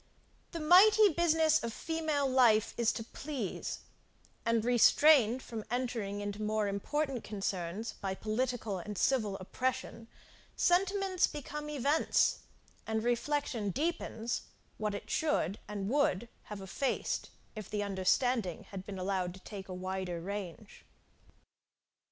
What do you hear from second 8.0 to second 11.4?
by political and civil oppression, sentiments